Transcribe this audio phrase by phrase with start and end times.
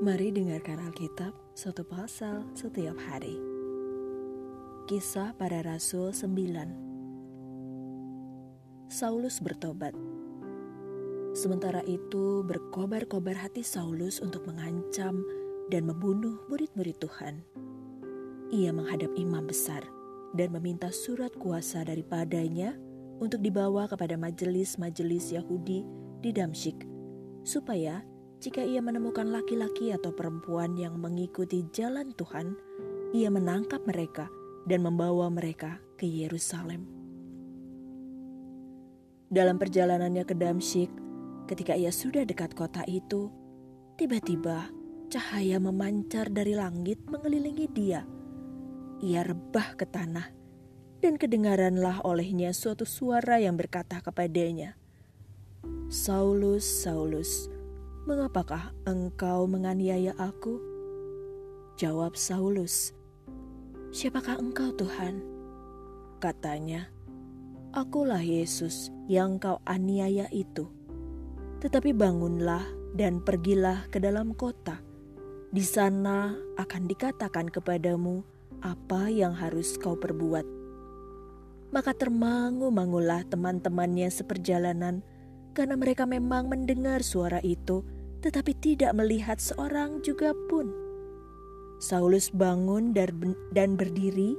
[0.00, 3.36] Mari dengarkan Alkitab satu pasal setiap hari.
[4.88, 9.92] Kisah para Rasul 9 Saulus bertobat.
[11.36, 15.20] Sementara itu berkobar-kobar hati Saulus untuk mengancam
[15.68, 17.44] dan membunuh murid-murid Tuhan.
[18.56, 19.84] Ia menghadap imam besar
[20.32, 22.72] dan meminta surat kuasa daripadanya
[23.20, 25.84] untuk dibawa kepada majelis-majelis Yahudi
[26.24, 26.88] di Damsyik,
[27.44, 28.00] supaya
[28.40, 32.56] jika ia menemukan laki-laki atau perempuan yang mengikuti jalan Tuhan,
[33.12, 34.32] ia menangkap mereka
[34.64, 36.88] dan membawa mereka ke Yerusalem.
[39.28, 40.88] Dalam perjalanannya ke Damsyik,
[41.52, 43.28] ketika ia sudah dekat kota itu,
[44.00, 44.72] tiba-tiba
[45.12, 48.08] cahaya memancar dari langit mengelilingi dia.
[49.04, 50.32] Ia rebah ke tanah,
[51.04, 54.80] dan kedengaranlah olehnya suatu suara yang berkata kepadanya,
[55.92, 57.59] "Saulus, Saulus."
[58.10, 60.58] Mengapakah engkau menganiaya aku?
[61.78, 62.90] Jawab Saulus,
[63.94, 65.22] Siapakah engkau Tuhan?
[66.18, 66.90] Katanya,
[67.70, 70.66] Akulah Yesus yang kau aniaya itu.
[71.62, 72.66] Tetapi bangunlah
[72.98, 74.82] dan pergilah ke dalam kota.
[75.54, 78.26] Di sana akan dikatakan kepadamu
[78.58, 80.50] apa yang harus kau perbuat.
[81.70, 85.06] Maka termangu-mangulah teman-temannya seperjalanan
[85.54, 87.86] karena mereka memang mendengar suara itu,
[88.20, 90.68] tetapi tidak melihat seorang juga pun.
[91.80, 94.36] Saulus bangun dan berdiri,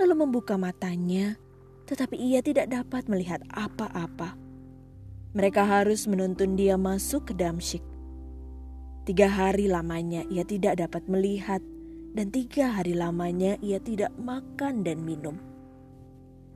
[0.00, 1.36] lalu membuka matanya,
[1.84, 4.32] tetapi ia tidak dapat melihat apa-apa.
[5.36, 7.84] Mereka harus menuntun dia masuk ke Damsyik.
[9.04, 11.60] Tiga hari lamanya ia tidak dapat melihat,
[12.16, 15.36] dan tiga hari lamanya ia tidak makan dan minum.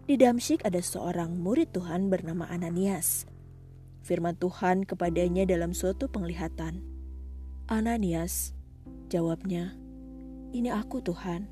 [0.08, 3.28] Di Damsyik ada seorang murid Tuhan bernama Ananias
[4.04, 6.84] firman Tuhan kepadanya dalam suatu penglihatan.
[7.72, 8.52] Ananias,
[9.08, 9.72] jawabnya,
[10.52, 11.48] ini aku Tuhan.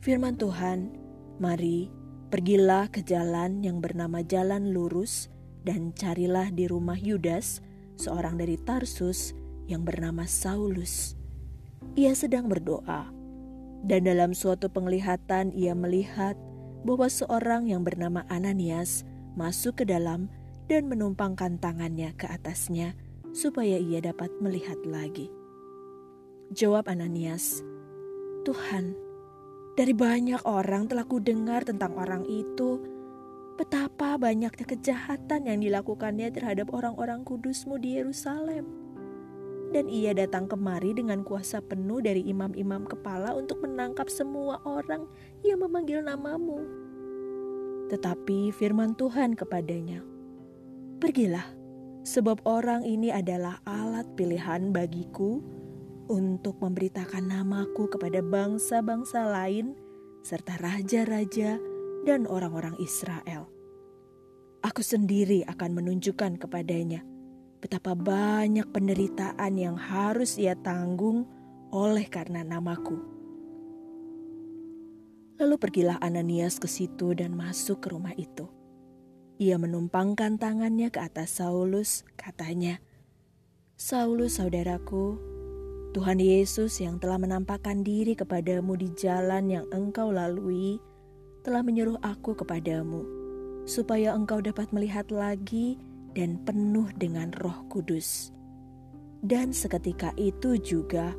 [0.00, 0.96] Firman Tuhan,
[1.36, 1.92] mari
[2.32, 5.28] pergilah ke jalan yang bernama jalan lurus
[5.68, 7.60] dan carilah di rumah Yudas,
[8.00, 9.36] seorang dari Tarsus
[9.68, 11.12] yang bernama Saulus.
[11.92, 13.12] Ia sedang berdoa,
[13.84, 16.40] dan dalam suatu penglihatan ia melihat
[16.86, 19.04] bahwa seorang yang bernama Ananias
[19.36, 20.32] masuk ke dalam
[20.66, 22.98] dan menumpangkan tangannya ke atasnya
[23.30, 25.30] supaya ia dapat melihat lagi.
[26.54, 27.62] Jawab Ananias,
[28.46, 28.94] Tuhan,
[29.76, 32.80] dari banyak orang telah kudengar tentang orang itu,
[33.60, 38.64] betapa banyaknya kejahatan yang dilakukannya terhadap orang-orang kudusmu di Yerusalem.
[39.74, 45.04] Dan ia datang kemari dengan kuasa penuh dari imam-imam kepala untuk menangkap semua orang
[45.42, 46.62] yang memanggil namamu.
[47.92, 50.00] Tetapi firman Tuhan kepadanya,
[50.96, 51.44] Pergilah,
[52.08, 55.44] sebab orang ini adalah alat pilihan bagiku
[56.08, 59.76] untuk memberitakan namaku kepada bangsa-bangsa lain
[60.24, 61.60] serta raja-raja
[62.08, 63.50] dan orang-orang Israel.
[64.64, 67.04] Aku sendiri akan menunjukkan kepadanya
[67.60, 71.28] betapa banyak penderitaan yang harus ia tanggung
[71.76, 72.96] oleh karena namaku.
[75.36, 78.55] Lalu pergilah Ananias ke situ dan masuk ke rumah itu.
[79.36, 82.80] Ia menumpangkan tangannya ke atas Saulus, katanya,
[83.76, 85.20] Saulus saudaraku,
[85.92, 90.80] Tuhan Yesus yang telah menampakkan diri kepadamu di jalan yang engkau lalui,
[91.44, 93.04] telah menyuruh aku kepadamu,
[93.68, 95.76] supaya engkau dapat melihat lagi
[96.16, 98.32] dan penuh dengan roh kudus.
[99.20, 101.12] Dan seketika itu juga,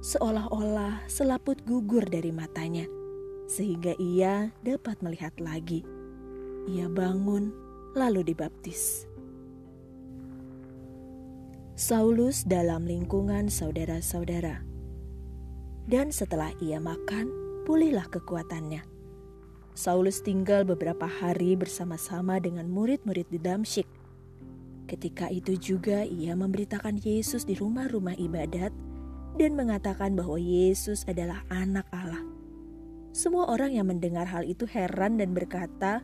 [0.00, 2.88] seolah-olah selaput gugur dari matanya,
[3.44, 5.84] sehingga ia dapat melihat lagi
[6.68, 7.48] ia bangun
[7.96, 9.08] lalu dibaptis.
[11.78, 14.60] Saulus dalam lingkungan saudara-saudara.
[15.88, 17.32] Dan setelah ia makan,
[17.64, 18.84] pulihlah kekuatannya.
[19.72, 23.88] Saulus tinggal beberapa hari bersama-sama dengan murid-murid di Damsyik.
[24.90, 28.74] Ketika itu juga ia memberitakan Yesus di rumah-rumah ibadat
[29.38, 32.26] dan mengatakan bahwa Yesus adalah anak Allah.
[33.14, 36.02] Semua orang yang mendengar hal itu heran dan berkata,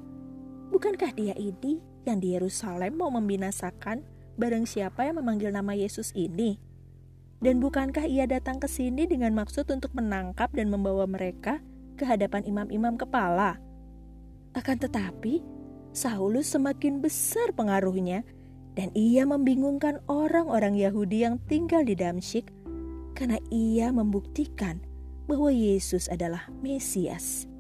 [0.75, 4.03] Bukankah dia ini yang di Yerusalem mau membinasakan
[4.35, 6.59] barang siapa yang memanggil nama Yesus ini?
[7.39, 11.63] Dan bukankah ia datang ke sini dengan maksud untuk menangkap dan membawa mereka
[11.95, 13.63] ke hadapan imam-imam kepala?
[14.51, 15.47] Akan tetapi,
[15.95, 18.27] Saulus semakin besar pengaruhnya
[18.75, 22.51] dan ia membingungkan orang-orang Yahudi yang tinggal di Damsyik
[23.15, 24.83] karena ia membuktikan
[25.31, 27.54] bahwa Yesus adalah Mesias.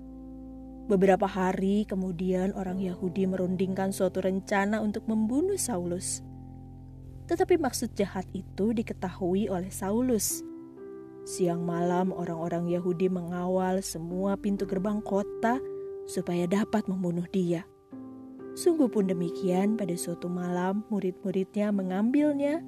[0.84, 6.20] Beberapa hari kemudian orang Yahudi merundingkan suatu rencana untuk membunuh Saulus.
[7.24, 10.44] Tetapi maksud jahat itu diketahui oleh Saulus.
[11.24, 15.56] Siang malam orang-orang Yahudi mengawal semua pintu gerbang kota
[16.04, 17.64] supaya dapat membunuh dia.
[18.52, 22.60] Sungguh pun demikian pada suatu malam murid-muridnya mengambilnya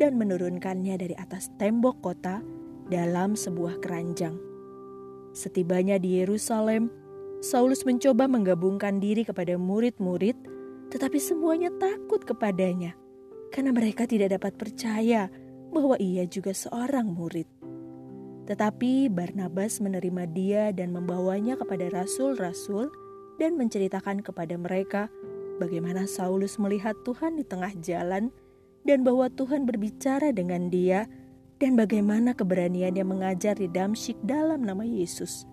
[0.00, 2.40] dan menurunkannya dari atas tembok kota
[2.88, 4.40] dalam sebuah keranjang.
[5.36, 6.88] Setibanya di Yerusalem,
[7.38, 10.34] Saulus mencoba menggabungkan diri kepada murid-murid,
[10.90, 12.98] tetapi semuanya takut kepadanya
[13.54, 15.30] karena mereka tidak dapat percaya
[15.70, 17.46] bahwa ia juga seorang murid.
[18.48, 22.88] Tetapi Barnabas menerima dia dan membawanya kepada rasul-rasul
[23.36, 25.12] dan menceritakan kepada mereka
[25.60, 28.32] bagaimana Saulus melihat Tuhan di tengah jalan
[28.88, 31.04] dan bahwa Tuhan berbicara dengan dia
[31.60, 35.44] dan bagaimana keberaniannya mengajar di Damsyik dalam nama Yesus.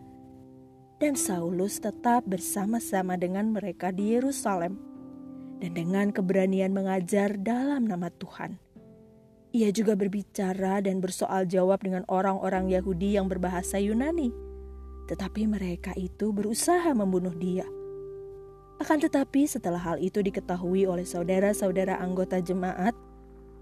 [0.96, 4.80] Dan Saulus tetap bersama-sama dengan mereka di Yerusalem
[5.60, 8.56] dan dengan keberanian mengajar dalam nama Tuhan.
[9.56, 14.32] Ia juga berbicara dan bersoal jawab dengan orang-orang Yahudi yang berbahasa Yunani.
[15.12, 17.68] Tetapi mereka itu berusaha membunuh dia.
[18.80, 22.92] Akan tetapi setelah hal itu diketahui oleh saudara-saudara anggota jemaat,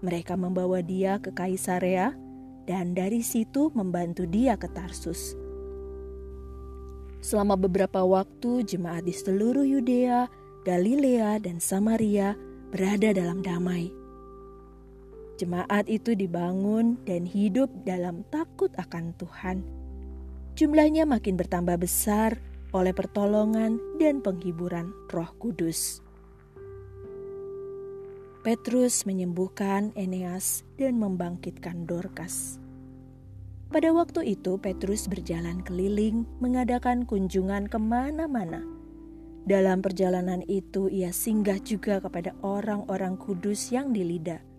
[0.02, 2.14] mereka membawa dia ke Kaisarea
[2.66, 5.43] dan dari situ membantu dia ke Tarsus.
[7.24, 10.28] Selama beberapa waktu, jemaat di seluruh Yudea,
[10.68, 12.36] Galilea, dan Samaria
[12.68, 14.04] berada dalam damai
[15.34, 19.66] Jemaat itu dibangun dan hidup dalam takut akan Tuhan.
[20.54, 22.38] Jumlahnya makin bertambah besar
[22.70, 25.98] oleh pertolongan dan penghiburan Roh Kudus.
[28.46, 32.62] Petrus menyembuhkan Eneas dan membangkitkan Dorcas.
[33.74, 38.62] Pada waktu itu Petrus berjalan keliling mengadakan kunjungan ke mana-mana.
[39.42, 44.54] Dalam perjalanan itu ia singgah juga kepada orang-orang kudus yang di Lida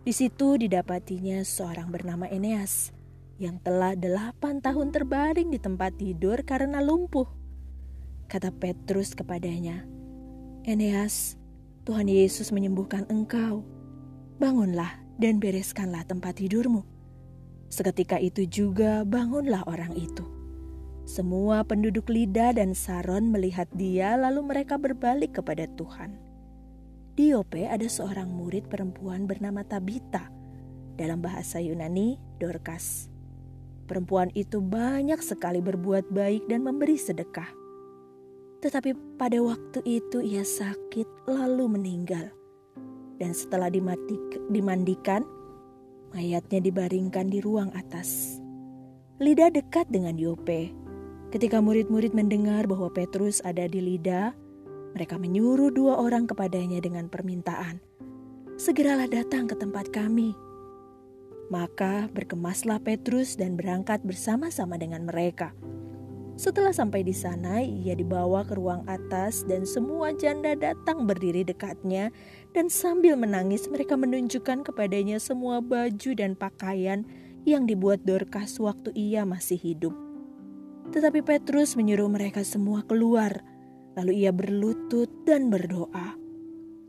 [0.00, 2.88] di situ didapatinya seorang bernama Eneas
[3.36, 7.28] yang telah delapan tahun terbaring di tempat tidur karena lumpuh.
[8.24, 9.84] Kata Petrus kepadanya,
[10.64, 11.36] Eneas,
[11.84, 13.60] Tuhan Yesus menyembuhkan engkau.
[14.40, 16.80] Bangunlah dan bereskanlah tempat tidurmu.
[17.70, 20.26] Seketika itu juga bangunlah orang itu.
[21.06, 26.18] Semua penduduk Lida dan Saron melihat dia lalu mereka berbalik kepada Tuhan.
[27.14, 30.30] Di Yope ada seorang murid perempuan bernama Tabita.
[30.98, 33.06] Dalam bahasa Yunani, Dorcas.
[33.86, 37.48] Perempuan itu banyak sekali berbuat baik dan memberi sedekah.
[38.62, 42.30] Tetapi pada waktu itu ia sakit lalu meninggal.
[43.18, 43.66] Dan setelah
[44.48, 45.26] dimandikan,
[46.14, 48.40] mayatnya dibaringkan di ruang atas.
[49.20, 50.72] Lida dekat dengan Yope.
[51.30, 54.34] Ketika murid-murid mendengar bahwa Petrus ada di Lida,
[54.96, 57.78] mereka menyuruh dua orang kepadanya dengan permintaan,
[58.58, 60.34] "Segeralah datang ke tempat kami."
[61.50, 65.54] Maka berkemaslah Petrus dan berangkat bersama-sama dengan mereka.
[66.40, 72.08] Setelah sampai di sana, ia dibawa ke ruang atas dan semua janda datang berdiri dekatnya
[72.56, 77.04] dan sambil menangis mereka menunjukkan kepadanya semua baju dan pakaian
[77.44, 79.92] yang dibuat Dorcas waktu ia masih hidup.
[80.96, 83.44] Tetapi Petrus menyuruh mereka semua keluar
[83.98, 86.14] Lalu ia berlutut dan berdoa.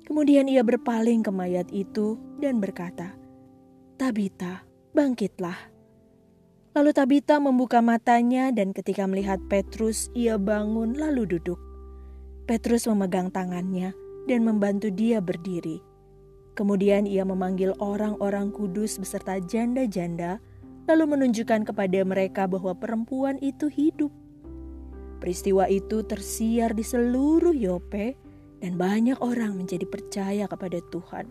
[0.06, 3.16] Kemudian ia berpaling ke mayat itu dan berkata,
[3.98, 5.81] "Tabita, bangkitlah."
[6.72, 11.60] Lalu Tabita membuka matanya dan ketika melihat Petrus, ia bangun lalu duduk.
[12.48, 13.92] Petrus memegang tangannya
[14.32, 15.84] dan membantu dia berdiri.
[16.56, 20.40] Kemudian ia memanggil orang-orang kudus beserta janda-janda,
[20.88, 24.12] lalu menunjukkan kepada mereka bahwa perempuan itu hidup.
[25.20, 28.16] Peristiwa itu tersiar di seluruh Yope
[28.64, 31.28] dan banyak orang menjadi percaya kepada Tuhan.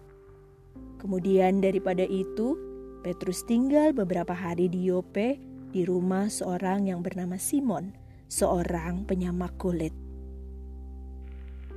[1.01, 2.70] Kemudian daripada itu,
[3.01, 5.41] Petrus tinggal beberapa hari di Yope
[5.73, 7.97] di rumah seorang yang bernama Simon,
[8.29, 9.97] seorang penyamak kulit.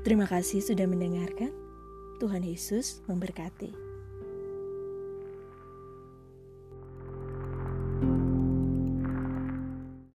[0.04, 1.56] Terima kasih sudah mendengarkan.
[2.20, 3.83] Tuhan Yesus memberkati.